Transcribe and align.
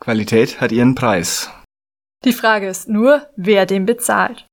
Qualität 0.00 0.60
hat 0.60 0.70
ihren 0.70 0.94
Preis. 0.94 1.50
Die 2.24 2.32
Frage 2.32 2.68
ist 2.68 2.88
nur, 2.88 3.26
wer 3.36 3.66
den 3.66 3.84
bezahlt. 3.84 4.46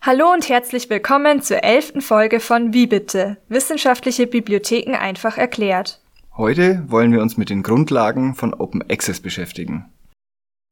Hallo 0.00 0.32
und 0.32 0.48
herzlich 0.48 0.90
willkommen 0.90 1.42
zur 1.42 1.62
elften 1.62 2.00
Folge 2.00 2.40
von 2.40 2.72
Wie 2.72 2.86
bitte? 2.86 3.36
Wissenschaftliche 3.48 4.26
Bibliotheken 4.26 4.94
einfach 4.94 5.36
erklärt. 5.36 6.00
Heute 6.36 6.84
wollen 6.88 7.12
wir 7.12 7.20
uns 7.20 7.36
mit 7.36 7.50
den 7.50 7.62
Grundlagen 7.62 8.34
von 8.34 8.54
Open 8.54 8.82
Access 8.90 9.20
beschäftigen. 9.20 9.92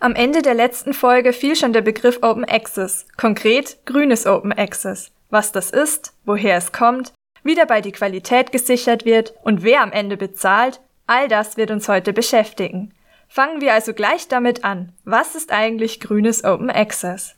Am 0.01 0.15
Ende 0.15 0.43
der 0.43 0.55
letzten 0.55 0.95
Folge 0.95 1.33
fiel 1.33 1.55
schon 1.57 1.73
der 1.73 1.83
Begriff 1.83 2.21
Open 2.23 2.45
Access, 2.45 3.07
konkret 3.17 3.85
grünes 3.85 4.27
Open 4.27 4.53
Access. 4.53 5.13
Was 5.29 5.53
das 5.53 5.71
ist, 5.71 6.15
woher 6.25 6.57
es 6.57 6.73
kommt, 6.73 7.13
wie 7.43 7.55
dabei 7.55 7.81
die 7.81 7.93
Qualität 7.93 8.53
gesichert 8.53 9.05
wird 9.05 9.35
und 9.43 9.63
wer 9.63 9.83
am 9.83 9.93
Ende 9.93 10.17
bezahlt, 10.17 10.81
all 11.07 11.29
das 11.29 11.57
wird 11.57 11.71
uns 11.71 11.89
heute 11.89 12.13
beschäftigen. 12.13 12.93
Fangen 13.29 13.61
wir 13.61 13.75
also 13.75 13.93
gleich 13.95 14.29
damit 14.29 14.65
an. 14.65 14.93
Was 15.05 15.35
ist 15.35 15.53
eigentlich 15.53 16.01
grünes 16.01 16.45
Open 16.45 16.71
Access? 16.71 17.37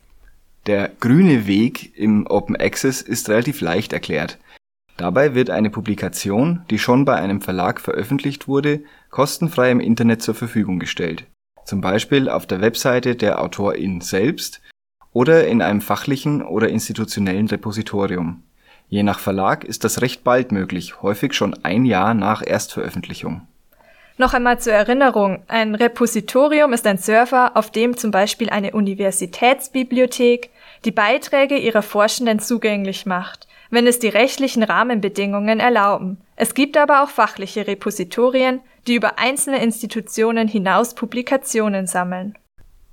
Der 0.65 0.89
grüne 0.99 1.45
Weg 1.45 1.97
im 1.97 2.25
Open 2.27 2.55
Access 2.55 3.01
ist 3.01 3.29
relativ 3.29 3.61
leicht 3.61 3.93
erklärt. 3.93 4.39
Dabei 4.97 5.35
wird 5.35 5.49
eine 5.49 5.69
Publikation, 5.69 6.61
die 6.69 6.79
schon 6.79 7.03
bei 7.03 7.15
einem 7.15 7.41
Verlag 7.41 7.81
veröffentlicht 7.81 8.47
wurde, 8.47 8.83
kostenfrei 9.09 9.71
im 9.71 9.79
Internet 9.79 10.21
zur 10.21 10.35
Verfügung 10.35 10.79
gestellt. 10.79 11.25
Zum 11.65 11.81
Beispiel 11.81 12.29
auf 12.29 12.45
der 12.45 12.61
Webseite 12.61 13.15
der 13.15 13.41
Autorin 13.41 14.01
selbst 14.01 14.61
oder 15.11 15.47
in 15.47 15.61
einem 15.61 15.81
fachlichen 15.81 16.41
oder 16.41 16.69
institutionellen 16.69 17.47
Repositorium. 17.47 18.43
Je 18.89 19.03
nach 19.03 19.19
Verlag 19.19 19.63
ist 19.63 19.83
das 19.83 20.01
recht 20.01 20.23
bald 20.23 20.51
möglich, 20.51 21.01
häufig 21.01 21.33
schon 21.33 21.55
ein 21.63 21.85
Jahr 21.85 22.13
nach 22.13 22.45
Erstveröffentlichung. 22.45 23.47
Noch 24.17 24.33
einmal 24.33 24.59
zur 24.59 24.73
Erinnerung, 24.73 25.41
ein 25.47 25.73
Repositorium 25.73 26.71
ist 26.71 26.85
ein 26.85 26.99
Server, 26.99 27.57
auf 27.57 27.71
dem 27.71 27.97
zum 27.97 28.11
Beispiel 28.11 28.49
eine 28.51 28.73
Universitätsbibliothek 28.73 30.51
die 30.85 30.91
Beiträge 30.91 31.57
ihrer 31.57 31.81
Forschenden 31.81 32.39
zugänglich 32.39 33.07
macht, 33.07 33.47
wenn 33.71 33.87
es 33.87 33.97
die 33.97 34.09
rechtlichen 34.09 34.61
Rahmenbedingungen 34.61 35.59
erlauben. 35.59 36.17
Es 36.35 36.53
gibt 36.53 36.77
aber 36.77 37.03
auch 37.03 37.09
fachliche 37.09 37.65
Repositorien, 37.65 38.59
die 38.85 38.95
über 38.95 39.17
einzelne 39.17 39.63
Institutionen 39.63 40.47
hinaus 40.47 40.93
Publikationen 40.93 41.87
sammeln. 41.87 42.37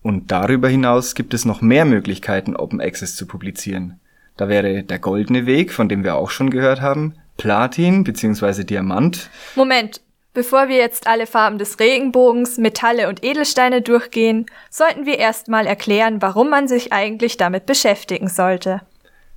Und 0.03 0.31
darüber 0.31 0.69
hinaus 0.69 1.15
gibt 1.15 1.35
es 1.35 1.45
noch 1.45 1.61
mehr 1.61 1.85
Möglichkeiten, 1.85 2.57
Open 2.57 2.81
Access 2.81 3.17
zu 3.17 3.27
publizieren. 3.27 4.00
Da 4.41 4.49
wäre 4.49 4.83
der 4.85 4.99
goldene 4.99 5.45
Weg, 5.45 5.71
von 5.71 5.91
dem 5.91 6.03
wir 6.03 6.15
auch 6.15 6.31
schon 6.31 6.49
gehört 6.49 6.81
haben, 6.81 7.13
Platin 7.37 8.05
bzw. 8.05 8.65
Diamant. 8.65 9.29
Moment, 9.55 10.01
bevor 10.33 10.69
wir 10.69 10.79
jetzt 10.79 11.07
alle 11.07 11.27
Farben 11.27 11.59
des 11.59 11.79
Regenbogens, 11.79 12.57
Metalle 12.57 13.11
und 13.11 13.23
Edelsteine 13.23 13.83
durchgehen, 13.83 14.47
sollten 14.71 15.05
wir 15.05 15.19
erstmal 15.19 15.67
erklären, 15.67 16.23
warum 16.23 16.49
man 16.49 16.69
sich 16.69 16.91
eigentlich 16.91 17.37
damit 17.37 17.67
beschäftigen 17.67 18.29
sollte. 18.29 18.81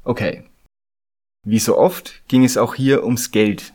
Okay. 0.06 0.46
Wie 1.46 1.60
so 1.60 1.78
oft 1.78 2.26
ging 2.30 2.46
es 2.46 2.56
auch 2.56 2.74
hier 2.74 3.04
ums 3.04 3.32
Geld. 3.32 3.74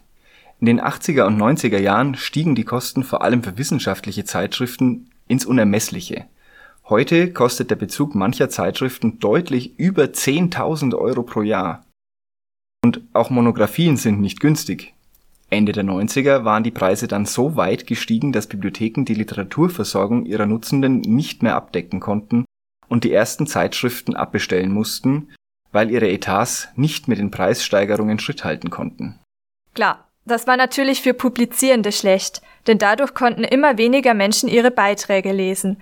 In 0.61 0.67
den 0.67 0.81
80er 0.81 1.27
und 1.27 1.37
90er 1.37 1.79
Jahren 1.79 2.15
stiegen 2.15 2.55
die 2.55 2.65
Kosten 2.65 3.05
vor 3.05 3.21
allem 3.21 3.43
für 3.43 3.59
wissenschaftliche 3.59 4.25
Zeitschriften 4.25 5.11
ins 5.27 5.45
Unermessliche. 5.45 6.25
Heute 6.91 7.31
kostet 7.35 7.71
der 7.71 7.77
Bezug 7.77 8.15
mancher 8.15 8.49
Zeitschriften 8.49 9.19
deutlich 9.19 9.79
über 9.79 10.05
10.000 10.05 10.97
Euro 10.97 11.23
pro 11.23 11.43
Jahr. 11.43 11.85
Und 12.83 13.03
auch 13.13 13.29
Monographien 13.29 13.99
sind 13.99 14.23
nicht 14.23 14.41
günstig. 14.41 14.95
Ende 15.51 15.73
der 15.73 15.85
90er 15.85 16.45
waren 16.45 16.63
die 16.63 16.71
Preise 16.71 17.07
dann 17.07 17.27
so 17.27 17.57
weit 17.57 17.87
gestiegen, 17.87 18.33
dass 18.33 18.47
Bibliotheken 18.47 19.05
die 19.05 19.15
Literaturversorgung 19.15 20.25
ihrer 20.25 20.47
Nutzenden 20.47 21.01
nicht 21.01 21.43
mehr 21.43 21.57
abdecken 21.57 22.01
konnten 22.01 22.47
und 22.89 23.05
die 23.05 23.13
ersten 23.13 23.47
Zeitschriften 23.47 24.17
abbestellen 24.17 24.73
mussten, 24.73 25.29
weil 25.73 25.91
ihre 25.91 26.09
Etats 26.09 26.69
nicht 26.75 27.07
mit 27.07 27.19
den 27.19 27.31
Preissteigerungen 27.31 28.19
Schritt 28.19 28.45
halten 28.45 28.71
konnten. 28.71 29.19
Klar, 29.75 30.09
das 30.25 30.47
war 30.47 30.57
natürlich 30.57 31.03
für 31.03 31.13
Publizierende 31.13 31.93
schlecht, 31.93 32.41
denn 32.67 32.79
dadurch 32.79 33.13
konnten 33.13 33.45
immer 33.45 33.77
weniger 33.77 34.15
Menschen 34.15 34.49
ihre 34.49 34.71
Beiträge 34.71 35.33
lesen 35.33 35.79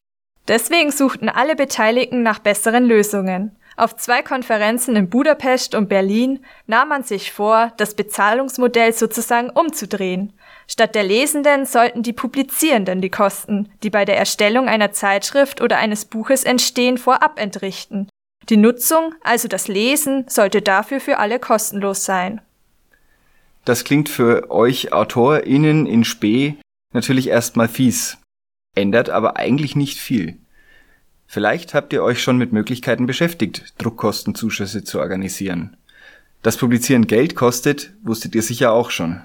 Deswegen 0.49 0.93
suchten 0.93 1.29
alle 1.29 1.57
Beteiligten 1.57 2.23
nach 2.23 2.39
besseren 2.39 2.84
Lösungen. 2.84 3.57
Auf 3.77 3.97
zwei 3.97 4.23
Konferenzen 4.23 4.97
in 4.97 5.11
Budapest 5.11 5.75
und 5.75 5.89
Berlin 5.89 6.41
nahm 6.67 6.89
man 6.89 7.03
sich 7.03 7.33
vor, 7.33 7.73
das 7.77 7.95
Bezahlungsmodell 7.95 8.93
sozusagen 8.93 9.51
umzudrehen. 9.51 10.33
Statt 10.67 10.95
der 10.95 11.03
Lesenden 11.03 11.67
sollten 11.67 12.03
die 12.03 12.15
Publizierenden 12.15 13.03
die 13.03 13.11
Kosten, 13.11 13.69
die 13.83 13.91
bei 13.91 14.06
der 14.06 14.17
Erstellung 14.17 14.67
einer 14.69 14.93
Zeitschrift 14.93 15.61
oder 15.61 15.77
eines 15.77 16.06
Buches 16.06 16.45
entstehen, 16.45 16.97
vorab 16.97 17.39
entrichten. 17.39 18.09
Die 18.49 18.56
Nutzung, 18.56 19.15
also 19.23 19.49
das 19.49 19.69
Lesen, 19.69 20.25
sollte 20.29 20.62
dafür 20.62 21.01
für 21.01 21.19
alle 21.19 21.39
kostenlos 21.39 22.05
sein. 22.05 22.41
Das 23.65 23.85
klingt 23.85 24.09
für 24.09 24.51
euch 24.51 24.93
AutorInnen 24.93 25.87
in 25.87 26.05
Spee 26.05 26.55
natürlich 26.93 27.29
erstmal 27.29 27.69
fies 27.69 28.17
ändert 28.76 29.10
aber 29.10 29.37
eigentlich 29.37 29.75
nicht 29.75 29.98
viel. 29.98 30.38
Vielleicht 31.26 31.75
habt 31.75 31.92
ihr 31.92 32.03
euch 32.03 32.22
schon 32.22 32.38
mit 32.38 32.53
Möglichkeiten 32.53 33.06
beschäftigt, 33.06 33.75
Druckkostenzuschüsse 33.78 34.84
zu 34.84 35.00
organisieren. 35.00 35.76
Dass 36.42 36.56
Publizieren 36.56 37.09
Geld 37.09 37.34
kostet, 37.34 37.92
wusstet 38.03 38.34
ihr 38.37 38.42
sicher 38.42 38.72
auch 38.72 38.91
schon. 38.91 39.20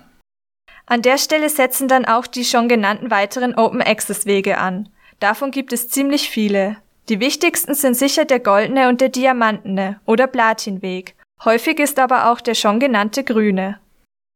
An 0.87 1.03
der 1.03 1.19
Stelle 1.19 1.49
setzen 1.49 1.87
dann 1.87 2.05
auch 2.05 2.25
die 2.25 2.43
schon 2.43 2.67
genannten 2.67 3.11
weiteren 3.11 3.53
Open 3.55 3.81
Access 3.81 4.25
Wege 4.25 4.57
an. 4.57 4.89
Davon 5.19 5.51
gibt 5.51 5.71
es 5.71 5.87
ziemlich 5.87 6.29
viele. 6.29 6.77
Die 7.09 7.19
wichtigsten 7.19 7.75
sind 7.75 7.95
sicher 7.95 8.25
der 8.25 8.39
goldene 8.39 8.89
und 8.89 9.01
der 9.01 9.09
diamantene 9.09 9.99
oder 10.05 10.27
Platinweg. 10.27 11.15
Häufig 11.43 11.79
ist 11.79 11.99
aber 11.99 12.31
auch 12.31 12.41
der 12.41 12.55
schon 12.55 12.79
genannte 12.79 13.23
grüne. 13.23 13.79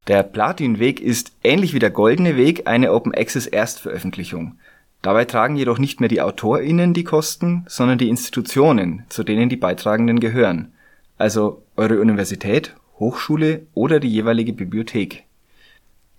Der 0.08 0.22
Platinweg 0.22 1.00
ist 1.00 1.32
ähnlich 1.44 1.74
wie 1.74 1.80
der 1.80 1.90
goldene 1.90 2.38
Weg 2.38 2.68
eine 2.68 2.94
Open 2.94 3.14
Access 3.16 3.48
Erstveröffentlichung. 3.48 4.60
Dabei 5.06 5.26
tragen 5.26 5.56
jedoch 5.56 5.78
nicht 5.78 6.00
mehr 6.00 6.10
die 6.10 6.22
AutorInnen 6.22 6.96
die 6.96 7.04
Kosten, 7.04 7.64
sondern 7.68 8.00
die 8.00 8.10
Institutionen, 8.10 9.04
zu 9.08 9.24
denen 9.24 9.50
die 9.50 9.56
Beitragenden 9.56 10.20
gehören, 10.20 10.74
also 11.20 11.62
eure 11.76 12.02
Universität, 12.02 12.76
Hochschule 12.98 13.68
oder 13.76 14.00
die 14.00 14.10
jeweilige 14.10 14.52
Bibliothek. 14.52 15.26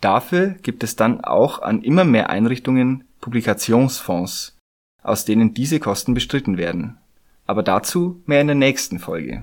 Dafür 0.01 0.55
gibt 0.63 0.85
es 0.85 0.95
dann 0.95 1.21
auch 1.21 1.63
an 1.63 1.83
immer 1.83 2.05
mehr 2.05 2.31
Einrichtungen 2.31 3.03
Publikationsfonds, 3.21 4.57
aus 5.03 5.25
denen 5.25 5.53
diese 5.53 5.81
Kosten 5.81 6.15
bestritten 6.15 6.57
werden. 6.57 6.97
Aber 7.45 7.65
dazu 7.65 8.23
mehr 8.25 8.41
in 8.41 8.47
der 8.47 8.55
nächsten 8.55 9.01
Folge. 9.01 9.43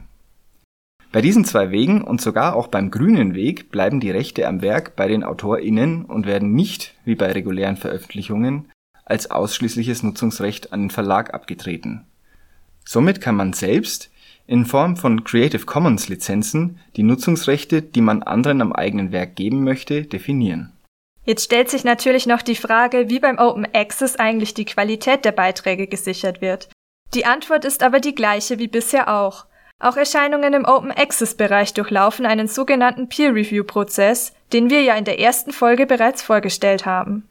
Bei 1.11 1.19
diesen 1.19 1.43
zwei 1.43 1.69
Wegen 1.69 2.01
und 2.01 2.21
sogar 2.21 2.55
auch 2.55 2.67
beim 2.67 2.91
grünen 2.91 3.35
Weg 3.35 3.71
bleiben 3.71 3.99
die 3.99 4.11
Rechte 4.11 4.47
am 4.47 4.61
Werk 4.61 4.95
bei 4.95 5.09
den 5.09 5.25
AutorInnen 5.25 6.05
und 6.05 6.27
werden 6.27 6.53
nicht, 6.53 6.95
wie 7.03 7.15
bei 7.15 7.33
regulären 7.33 7.75
Veröffentlichungen, 7.75 8.69
als 9.05 9.31
ausschließliches 9.31 10.03
Nutzungsrecht 10.03 10.73
an 10.73 10.81
den 10.81 10.89
Verlag 10.89 11.33
abgetreten. 11.33 12.05
Somit 12.85 13.21
kann 13.21 13.35
man 13.35 13.53
selbst 13.53 14.11
in 14.45 14.65
Form 14.65 14.97
von 14.97 15.23
Creative 15.23 15.65
Commons 15.65 16.09
Lizenzen 16.09 16.79
die 16.95 17.03
Nutzungsrechte, 17.03 17.81
die 17.81 18.01
man 18.01 18.23
anderen 18.23 18.61
am 18.61 18.73
eigenen 18.73 19.11
Werk 19.11 19.35
geben 19.35 19.63
möchte, 19.63 20.03
definieren. 20.03 20.73
Jetzt 21.25 21.45
stellt 21.45 21.69
sich 21.69 21.85
natürlich 21.85 22.25
noch 22.25 22.41
die 22.41 22.55
Frage, 22.55 23.09
wie 23.09 23.19
beim 23.19 23.37
Open 23.37 23.65
Access 23.73 24.17
eigentlich 24.17 24.53
die 24.53 24.65
Qualität 24.65 25.23
der 25.23 25.31
Beiträge 25.31 25.87
gesichert 25.87 26.41
wird. 26.41 26.67
Die 27.13 27.25
Antwort 27.25 27.63
ist 27.63 27.83
aber 27.83 28.01
die 28.01 28.15
gleiche 28.15 28.59
wie 28.59 28.67
bisher 28.67 29.07
auch. 29.13 29.45
Auch 29.79 29.95
Erscheinungen 29.95 30.53
im 30.53 30.65
Open 30.65 30.91
Access 30.91 31.35
Bereich 31.35 31.73
durchlaufen 31.73 32.25
einen 32.25 32.47
sogenannten 32.47 33.07
Peer 33.07 33.33
Review 33.33 33.63
Prozess, 33.63 34.33
den 34.51 34.69
wir 34.69 34.81
ja 34.81 34.95
in 34.95 35.05
der 35.05 35.19
ersten 35.19 35.51
Folge 35.51 35.85
bereits 35.85 36.21
vorgestellt 36.21 36.85
haben. 36.85 37.27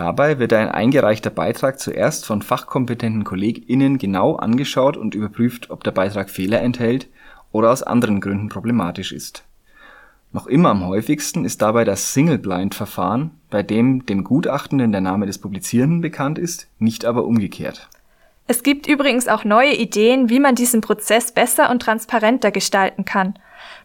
Dabei 0.00 0.38
wird 0.38 0.54
ein 0.54 0.70
eingereichter 0.70 1.28
Beitrag 1.28 1.78
zuerst 1.78 2.24
von 2.24 2.40
fachkompetenten 2.40 3.22
KollegInnen 3.22 3.98
genau 3.98 4.34
angeschaut 4.34 4.96
und 4.96 5.14
überprüft, 5.14 5.68
ob 5.70 5.84
der 5.84 5.90
Beitrag 5.90 6.30
Fehler 6.30 6.62
enthält 6.62 7.06
oder 7.52 7.70
aus 7.70 7.82
anderen 7.82 8.22
Gründen 8.22 8.48
problematisch 8.48 9.12
ist. 9.12 9.44
Noch 10.32 10.46
immer 10.46 10.70
am 10.70 10.86
häufigsten 10.86 11.44
ist 11.44 11.60
dabei 11.60 11.84
das 11.84 12.14
Single-Blind-Verfahren, 12.14 13.32
bei 13.50 13.62
dem 13.62 14.06
dem 14.06 14.24
Gutachtenden 14.24 14.90
der 14.90 15.02
Name 15.02 15.26
des 15.26 15.36
Publizierenden 15.36 16.00
bekannt 16.00 16.38
ist, 16.38 16.68
nicht 16.78 17.04
aber 17.04 17.26
umgekehrt. 17.26 17.90
Es 18.46 18.62
gibt 18.62 18.86
übrigens 18.86 19.28
auch 19.28 19.44
neue 19.44 19.74
Ideen, 19.74 20.30
wie 20.30 20.40
man 20.40 20.54
diesen 20.54 20.80
Prozess 20.80 21.30
besser 21.30 21.68
und 21.68 21.82
transparenter 21.82 22.50
gestalten 22.50 23.04
kann. 23.04 23.34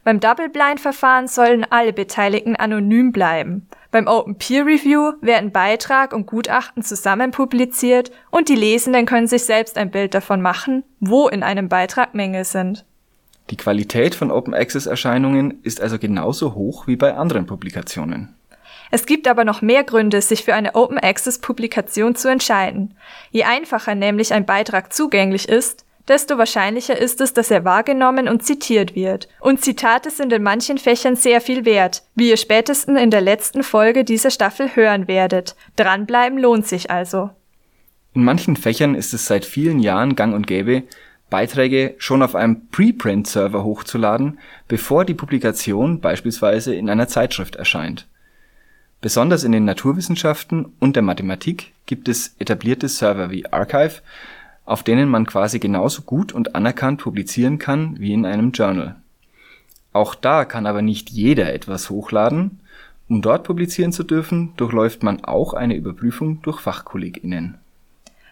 Beim 0.05 0.21
Double-Blind-Verfahren 0.21 1.27
sollen 1.27 1.65
alle 1.69 1.91
Beteiligten 1.91 2.55
anonym 2.55 3.11
bleiben. 3.11 3.67
Beim 3.95 4.07
Open 4.07 4.37
Peer 4.37 4.65
Review 4.65 5.13
werden 5.21 5.53
Beitrag 5.53 6.11
und 6.11 6.25
Gutachten 6.25 6.83
zusammen 6.83 7.31
publiziert 7.31 8.11
und 8.29 8.49
die 8.49 8.55
Lesenden 8.55 9.05
können 9.05 9.27
sich 9.27 9.45
selbst 9.45 9.77
ein 9.77 9.89
Bild 9.89 10.13
davon 10.13 10.41
machen, 10.41 10.83
wo 10.99 11.29
in 11.29 11.43
einem 11.43 11.69
Beitrag 11.69 12.13
Mängel 12.13 12.43
sind. 12.43 12.83
Die 13.51 13.55
Qualität 13.55 14.13
von 14.13 14.31
Open 14.31 14.53
Access 14.53 14.85
Erscheinungen 14.85 15.61
ist 15.63 15.79
also 15.79 15.97
genauso 15.97 16.55
hoch 16.55 16.87
wie 16.87 16.97
bei 16.97 17.13
anderen 17.13 17.45
Publikationen. 17.45 18.35
Es 18.91 19.05
gibt 19.05 19.29
aber 19.29 19.45
noch 19.45 19.61
mehr 19.61 19.85
Gründe, 19.85 20.21
sich 20.21 20.43
für 20.43 20.55
eine 20.55 20.75
Open 20.75 20.97
Access 20.97 21.39
Publikation 21.39 22.15
zu 22.15 22.27
entscheiden. 22.27 22.95
Je 23.31 23.45
einfacher 23.45 23.95
nämlich 23.95 24.33
ein 24.33 24.45
Beitrag 24.45 24.91
zugänglich 24.91 25.47
ist, 25.47 25.84
desto 26.07 26.37
wahrscheinlicher 26.37 26.97
ist 26.97 27.21
es, 27.21 27.33
dass 27.33 27.51
er 27.51 27.65
wahrgenommen 27.65 28.27
und 28.27 28.43
zitiert 28.43 28.95
wird. 28.95 29.27
Und 29.39 29.61
Zitate 29.61 30.11
sind 30.11 30.31
in 30.33 30.43
manchen 30.43 30.77
Fächern 30.77 31.15
sehr 31.15 31.41
viel 31.41 31.65
wert, 31.65 32.03
wie 32.15 32.29
ihr 32.29 32.37
spätestens 32.37 32.99
in 32.99 33.11
der 33.11 33.21
letzten 33.21 33.63
Folge 33.63 34.03
dieser 34.03 34.31
Staffel 34.31 34.75
hören 34.75 35.07
werdet. 35.07 35.55
Dranbleiben 35.75 36.37
lohnt 36.37 36.67
sich 36.67 36.91
also. 36.91 37.29
In 38.13 38.23
manchen 38.23 38.55
Fächern 38.55 38.95
ist 38.95 39.13
es 39.13 39.25
seit 39.25 39.45
vielen 39.45 39.79
Jahren 39.79 40.15
gang 40.15 40.33
und 40.33 40.47
gäbe, 40.47 40.83
Beiträge 41.29 41.95
schon 41.97 42.21
auf 42.21 42.35
einem 42.35 42.67
Preprint-Server 42.69 43.63
hochzuladen, 43.63 44.39
bevor 44.67 45.05
die 45.05 45.15
Publikation 45.15 45.99
beispielsweise 45.99 46.75
in 46.75 46.89
einer 46.89 47.07
Zeitschrift 47.07 47.55
erscheint. 47.55 48.07
Besonders 49.01 49.43
in 49.43 49.51
den 49.51 49.65
Naturwissenschaften 49.65 50.73
und 50.79 50.95
der 50.95 51.03
Mathematik 51.03 51.73
gibt 51.85 52.07
es 52.07 52.35
etablierte 52.39 52.87
Server 52.87 53.31
wie 53.31 53.45
Archive, 53.51 54.01
auf 54.65 54.83
denen 54.83 55.09
man 55.09 55.25
quasi 55.25 55.59
genauso 55.59 56.01
gut 56.01 56.33
und 56.33 56.55
anerkannt 56.55 57.01
publizieren 57.01 57.59
kann 57.59 57.99
wie 57.99 58.13
in 58.13 58.25
einem 58.25 58.51
Journal. 58.51 58.95
Auch 59.93 60.15
da 60.15 60.43
kann 60.43 60.65
aber 60.65 60.81
nicht 60.81 61.09
jeder 61.09 61.53
etwas 61.53 61.89
hochladen. 61.89 62.59
Um 63.07 63.21
dort 63.21 63.43
publizieren 63.43 63.91
zu 63.91 64.03
dürfen, 64.03 64.53
durchläuft 64.57 65.03
man 65.03 65.23
auch 65.23 65.53
eine 65.53 65.75
Überprüfung 65.75 66.41
durch 66.41 66.59
FachkollegInnen. 66.59 67.57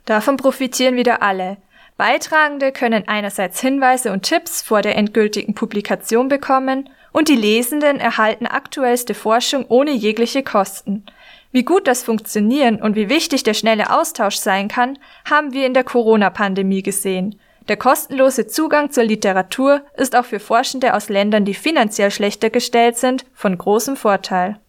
Davon 0.06 0.38
profitieren 0.38 0.95
wieder 0.95 1.21
alle. 1.21 1.57
Beitragende 1.95 2.71
können 2.71 3.07
einerseits 3.07 3.62
Hinweise 3.62 4.12
und 4.12 4.24
Tipps 4.24 4.63
vor 4.63 4.81
der 4.81 4.97
endgültigen 4.97 5.53
Publikation 5.53 6.27
bekommen 6.27 6.89
und 7.12 7.30
die 7.30 7.35
Lesenden 7.35 8.00
erhalten 8.00 8.47
aktuellste 8.47 9.13
Forschung 9.13 9.65
ohne 9.69 9.91
jegliche 9.91 10.44
Kosten. 10.44 11.06
Wie 11.54 11.64
gut 11.64 11.88
das 11.88 12.02
funktionieren 12.02 12.82
und 12.82 12.96
wie 12.96 13.10
wichtig 13.10 13.44
der 13.44 13.54
schnelle 13.54 13.96
Austausch 13.96 14.38
sein 14.38 14.70
kann, 14.70 14.98
haben 15.30 15.54
wir 15.54 15.68
in 15.68 15.76
der 15.76 15.84
Corona-Pandemie 15.84 16.82
gesehen. 16.82 17.40
Der 17.68 17.78
kostenlose 17.78 18.48
Zugang 18.48 18.90
zur 18.90 19.04
Literatur 19.04 19.84
ist 19.96 20.16
auch 20.16 20.26
für 20.26 20.40
Forschende 20.40 20.96
aus 20.96 21.10
Ländern, 21.10 21.46
die 21.46 21.54
finanziell 21.54 22.10
schlechter 22.10 22.50
gestellt 22.50 22.98
sind, 22.98 23.26
von 23.36 23.56
großem 23.56 23.96
Vorteil. 23.96 24.60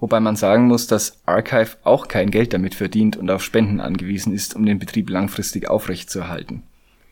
Wobei 0.00 0.20
man 0.20 0.36
sagen 0.36 0.66
muss, 0.66 0.86
dass 0.86 1.18
Archive 1.24 1.78
auch 1.82 2.08
kein 2.08 2.30
Geld 2.30 2.52
damit 2.52 2.74
verdient 2.74 3.16
und 3.16 3.30
auf 3.30 3.42
Spenden 3.42 3.80
angewiesen 3.80 4.34
ist, 4.34 4.54
um 4.54 4.66
den 4.66 4.78
Betrieb 4.78 5.08
langfristig 5.08 5.70
aufrechtzuerhalten. 5.70 6.62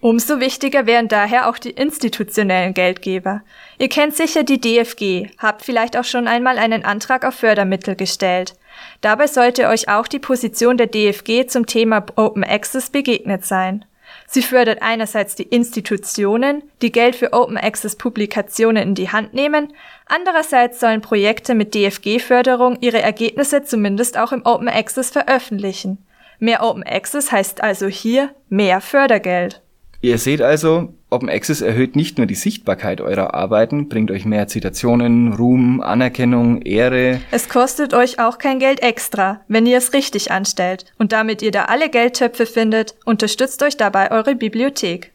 Umso 0.01 0.41
wichtiger 0.41 0.87
wären 0.87 1.09
daher 1.09 1.49
auch 1.49 1.57
die 1.57 1.71
institutionellen 1.71 2.75
Geldgeber. 2.75 3.43
Ihr 3.79 3.89
kennt 3.89 4.15
sicher 4.15 4.45
die 4.45 4.61
DFG, 4.61 5.31
habt 5.39 5.65
vielleicht 5.65 5.97
auch 5.97 6.05
schon 6.05 6.29
einmal 6.29 6.59
einen 6.59 6.85
Antrag 6.85 7.25
auf 7.25 7.35
Fördermittel 7.35 7.97
gestellt. 7.97 8.55
Dabei 9.01 9.27
sollte 9.27 9.69
euch 9.69 9.89
auch 9.89 10.07
die 10.09 10.19
Position 10.19 10.77
der 10.77 10.87
DFG 10.87 11.47
zum 11.47 11.67
Thema 11.67 12.05
Open 12.17 12.45
Access 12.45 12.91
begegnet 12.91 13.45
sein. 13.45 13.85
Sie 14.27 14.43
fördert 14.43 14.83
einerseits 14.83 15.35
die 15.35 15.45
Institutionen, 15.45 16.63
die 16.83 16.93
Geld 16.93 17.17
für 17.17 17.33
Open 17.33 17.57
Access 17.57 17.97
Publikationen 17.97 18.83
in 18.83 18.95
die 18.95 19.11
Hand 19.11 19.35
nehmen, 19.35 19.73
andererseits 20.07 20.81
sollen 20.81 21.01
Projekte 21.01 21.55
mit 21.55 21.75
DFG-Förderung 21.75 22.79
ihre 22.81 23.03
Ergebnisse 23.03 23.63
zumindest 23.63 24.19
auch 24.19 24.33
im 24.33 24.45
Open 24.45 24.69
Access 24.69 25.11
veröffentlichen. 25.11 25.99
Mehr 26.39 26.63
Open 26.63 26.83
Access 26.83 27.33
heißt 27.33 27.63
also 27.63 27.87
hier 27.87 28.31
mehr 28.49 28.81
Fördergeld. 28.81 29.63
Ihr 30.03 30.19
seht 30.19 30.43
also, 30.43 30.95
Open 31.09 31.31
Access 31.31 31.61
erhöht 31.61 31.95
nicht 31.95 32.19
nur 32.19 32.27
die 32.27 32.35
Sichtbarkeit 32.35 33.01
eurer 33.01 33.33
Arbeiten, 33.33 33.89
bringt 33.89 34.11
euch 34.11 34.25
mehr 34.25 34.49
Zitationen, 34.49 35.33
Ruhm, 35.35 35.81
Anerkennung, 35.81 36.63
Ehre. 36.63 37.21
Es 37.31 37.49
kostet 37.49 37.95
euch 37.95 38.19
auch 38.19 38.39
kein 38.39 38.59
Geld 38.59 38.83
extra, 38.83 39.41
wenn 39.47 39.67
ihr 39.67 39.79
es 39.79 39.93
richtig 39.93 40.33
anstellt. 40.33 40.87
Und 40.99 41.13
damit 41.13 41.43
ihr 41.43 41.53
da 41.53 41.67
alle 41.67 41.91
Geldtöpfe 41.91 42.45
findet, 42.45 42.97
unterstützt 43.05 43.63
euch 43.63 43.77
dabei 43.77 44.11
eure 44.11 44.35
Bibliothek. 44.35 45.13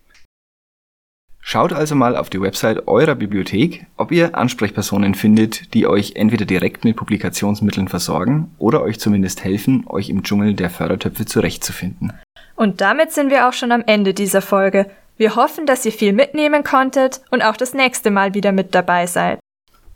Schaut 1.43 1.73
also 1.73 1.95
mal 1.95 2.15
auf 2.15 2.29
die 2.29 2.39
Website 2.39 2.87
eurer 2.87 3.15
Bibliothek, 3.15 3.85
ob 3.97 4.11
ihr 4.11 4.37
Ansprechpersonen 4.37 5.15
findet, 5.15 5.73
die 5.73 5.87
euch 5.87 6.13
entweder 6.15 6.45
direkt 6.45 6.85
mit 6.85 6.95
Publikationsmitteln 6.95 7.89
versorgen 7.89 8.51
oder 8.59 8.81
euch 8.83 8.99
zumindest 8.99 9.43
helfen, 9.43 9.83
euch 9.87 10.09
im 10.09 10.23
Dschungel 10.23 10.53
der 10.53 10.69
Fördertöpfe 10.69 11.25
zurechtzufinden. 11.25 12.13
Und 12.55 12.79
damit 12.79 13.11
sind 13.11 13.31
wir 13.31 13.49
auch 13.49 13.53
schon 13.53 13.71
am 13.71 13.83
Ende 13.85 14.13
dieser 14.13 14.41
Folge. 14.41 14.85
Wir 15.21 15.35
hoffen, 15.35 15.67
dass 15.67 15.85
ihr 15.85 15.91
viel 15.91 16.13
mitnehmen 16.13 16.63
konntet 16.63 17.21
und 17.29 17.43
auch 17.43 17.55
das 17.55 17.75
nächste 17.75 18.09
Mal 18.09 18.33
wieder 18.33 18.51
mit 18.51 18.73
dabei 18.73 19.05
seid. 19.05 19.37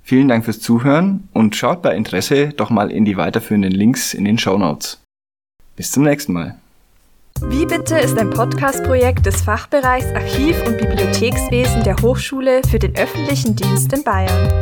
Vielen 0.03 0.27
Dank 0.27 0.45
fürs 0.45 0.59
Zuhören 0.59 1.27
und 1.33 1.55
schaut 1.55 1.81
bei 1.81 1.95
Interesse 1.95 2.49
doch 2.49 2.69
mal 2.69 2.91
in 2.91 3.05
die 3.05 3.17
weiterführenden 3.17 3.71
Links 3.71 4.13
in 4.13 4.23
den 4.23 4.37
Show 4.37 4.55
Notes. 4.55 5.01
Bis 5.75 5.91
zum 5.91 6.03
nächsten 6.03 6.31
Mal. 6.33 6.59
Wie 7.47 7.65
bitte 7.65 7.97
ist 7.97 8.19
ein 8.19 8.29
Podcast-Projekt 8.29 9.25
des 9.25 9.41
Fachbereichs 9.41 10.13
Archiv- 10.13 10.63
und 10.67 10.77
Bibliothekswesen 10.77 11.83
der 11.83 11.95
Hochschule 12.03 12.61
für 12.69 12.77
den 12.77 12.95
öffentlichen 12.95 13.55
Dienst 13.55 13.91
in 13.93 14.03
Bayern. 14.03 14.59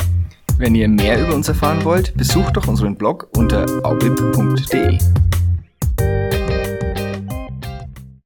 Wenn 0.57 0.75
ihr 0.75 0.88
mehr 0.88 1.19
über 1.19 1.36
uns 1.36 1.50
erfahren 1.50 1.83
wollt, 1.83 2.16
besucht 2.16 2.56
doch 2.56 2.69
unseren 2.69 2.95
Blog 2.95 3.27
unter 3.36 3.66
aubib.de. 3.83 4.98